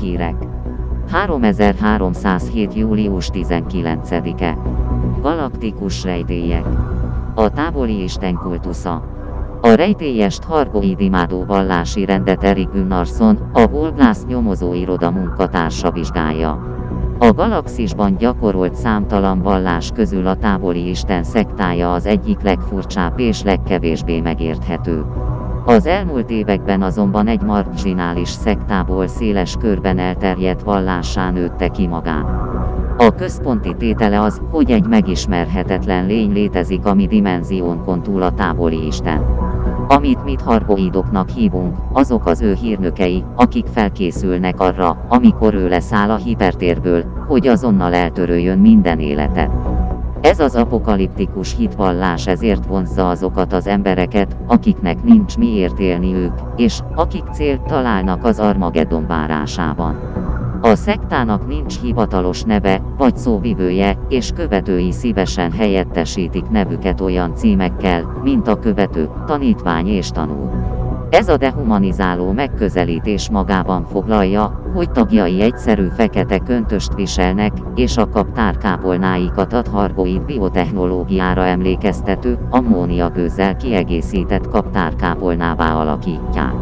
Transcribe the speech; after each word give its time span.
hírek. 0.00 0.34
3307. 1.06 2.74
július 2.74 3.30
19-e. 3.32 4.58
Galaktikus 5.22 6.04
rejtélyek. 6.04 6.64
A 7.34 7.48
távoli 7.48 8.02
Isten 8.02 8.34
kultusza. 8.34 9.02
A 9.60 9.74
rejtélyest 9.74 10.44
hargoid 10.44 11.00
imádó 11.00 11.44
vallási 11.44 12.04
rendet 12.04 12.44
Erik 12.44 12.68
Gunnarsson, 12.72 13.38
a 13.52 13.66
Volglász 13.66 14.24
nyomozóiroda 14.24 15.10
munkatársa 15.10 15.90
vizsgálja. 15.90 16.72
A 17.18 17.32
galaxisban 17.32 18.16
gyakorolt 18.16 18.74
számtalan 18.74 19.42
vallás 19.42 19.90
közül 19.94 20.26
a 20.26 20.36
távoli 20.36 20.88
Isten 20.88 21.22
szektája 21.22 21.92
az 21.92 22.06
egyik 22.06 22.40
legfurcsább 22.40 23.18
és 23.18 23.42
legkevésbé 23.42 24.20
megérthető. 24.20 25.04
Az 25.66 25.86
elmúlt 25.86 26.30
években 26.30 26.82
azonban 26.82 27.26
egy 27.26 27.40
marginális 27.40 28.28
szektából 28.28 29.06
széles 29.06 29.56
körben 29.60 29.98
elterjedt 29.98 30.62
vallásán 30.62 31.32
nőtte 31.32 31.68
ki 31.68 31.86
magát. 31.86 32.24
A 32.96 33.14
központi 33.14 33.74
tétele 33.78 34.20
az, 34.20 34.40
hogy 34.50 34.70
egy 34.70 34.86
megismerhetetlen 34.86 36.06
lény 36.06 36.32
létezik 36.32 36.86
a 36.86 36.94
mi 36.94 37.06
dimenziónkon 37.06 38.02
túl 38.02 38.22
a 38.22 38.34
távoli 38.34 38.86
Isten. 38.86 39.24
Amit 39.88 40.24
mit 40.24 40.40
hargoidoknak 40.40 41.28
hívunk, 41.28 41.76
azok 41.92 42.26
az 42.26 42.40
ő 42.40 42.54
hírnökei, 42.60 43.24
akik 43.36 43.66
felkészülnek 43.66 44.60
arra, 44.60 45.04
amikor 45.08 45.54
ő 45.54 45.68
leszáll 45.68 46.10
a 46.10 46.16
hipertérből, 46.16 47.04
hogy 47.26 47.46
azonnal 47.46 47.94
eltöröljön 47.94 48.58
minden 48.58 48.98
életet. 48.98 49.50
Ez 50.24 50.40
az 50.40 50.54
apokaliptikus 50.54 51.56
hitvallás 51.56 52.26
ezért 52.26 52.66
vonzza 52.66 53.08
azokat 53.08 53.52
az 53.52 53.66
embereket, 53.66 54.36
akiknek 54.46 55.02
nincs 55.02 55.36
miért 55.36 55.78
élniük, 55.78 56.32
és 56.56 56.80
akik 56.94 57.24
célt 57.32 57.62
találnak 57.62 58.24
az 58.24 58.38
Armageddon 58.38 59.06
várásában. 59.06 60.00
A 60.60 60.74
szektának 60.74 61.46
nincs 61.46 61.80
hivatalos 61.80 62.42
neve, 62.42 62.82
vagy 62.96 63.16
szóvivője, 63.16 63.98
és 64.08 64.30
követői 64.34 64.92
szívesen 64.92 65.52
helyettesítik 65.52 66.48
nevüket 66.48 67.00
olyan 67.00 67.34
címekkel, 67.34 68.20
mint 68.22 68.48
a 68.48 68.58
követő, 68.58 69.10
tanítvány 69.26 69.86
és 69.86 70.08
tanú. 70.08 70.50
Ez 71.14 71.28
a 71.28 71.36
dehumanizáló 71.36 72.32
megközelítés 72.32 73.30
magában 73.30 73.86
foglalja, 73.86 74.62
hogy 74.74 74.90
tagjai 74.90 75.42
egyszerű 75.42 75.86
fekete 75.96 76.38
köntöst 76.38 76.94
viselnek, 76.94 77.52
és 77.74 77.96
a 77.96 78.08
kaptárkápolnáikat 78.08 79.52
ad 79.52 79.66
hargoid 79.66 80.22
biotechnológiára 80.22 81.44
emlékeztető, 81.44 82.38
ammóniagőzzel 82.50 83.56
kiegészített 83.56 84.48
kaptárkápolnává 84.48 85.74
alakítják. 85.74 86.54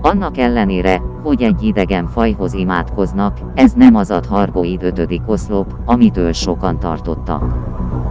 Annak 0.00 0.38
ellenére, 0.38 1.02
hogy 1.22 1.42
egy 1.42 1.62
idegen 1.62 2.06
fajhoz 2.06 2.54
imádkoznak, 2.54 3.38
ez 3.54 3.72
nem 3.72 3.94
az 3.94 4.10
adhargoid 4.10 4.82
ötödik 4.82 5.22
oszlop, 5.26 5.74
amitől 5.84 6.32
sokan 6.32 6.78
tartottak. 6.78 7.69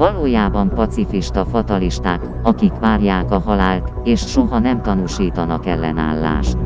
Valójában 0.00 0.68
pacifista 0.74 1.44
fatalisták, 1.44 2.20
akik 2.42 2.72
várják 2.80 3.30
a 3.30 3.38
halált, 3.38 3.92
és 4.04 4.20
soha 4.20 4.58
nem 4.58 4.82
tanúsítanak 4.82 5.66
ellenállást. 5.66 6.56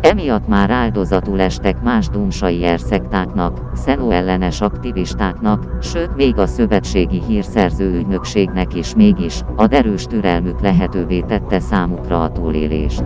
Emiatt 0.00 0.48
már 0.48 0.70
áldozatul 0.70 1.40
estek 1.40 1.82
más 1.82 2.08
dumsai 2.08 2.64
erszektáknak, 2.64 3.60
szenó 3.74 4.10
ellenes 4.10 4.60
aktivistáknak, 4.60 5.78
sőt 5.82 6.16
még 6.16 6.38
a 6.38 6.46
szövetségi 6.46 7.22
hírszerző 7.26 7.94
ügynökségnek 7.94 8.74
is 8.74 8.94
mégis, 8.94 9.40
a 9.54 9.66
derős 9.66 10.04
türelmük 10.04 10.60
lehetővé 10.60 11.20
tette 11.20 11.60
számukra 11.60 12.22
a 12.22 12.32
túlélést. 12.32 13.04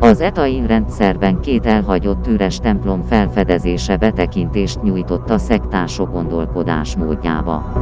Az 0.00 0.20
ETAIN 0.20 0.66
rendszerben 0.66 1.40
két 1.40 1.66
elhagyott 1.66 2.26
üres 2.26 2.58
templom 2.58 3.02
felfedezése 3.02 3.96
betekintést 3.96 4.82
nyújtott 4.82 5.30
a 5.30 5.38
szektások 5.38 6.12
gondolkodásmódjába. 6.12 7.72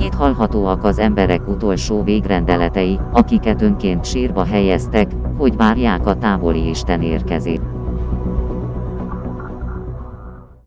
Itt 0.00 0.14
hallhatóak 0.14 0.84
az 0.84 0.98
emberek 0.98 1.48
utolsó 1.48 2.02
végrendeletei, 2.02 2.98
akiket 3.12 3.62
önként 3.62 4.04
sírba 4.04 4.44
helyeztek, 4.44 5.10
hogy 5.36 5.56
várják 5.56 6.06
a 6.06 6.14
távoli 6.14 6.68
Isten 6.68 7.02
érkezét. 7.02 7.60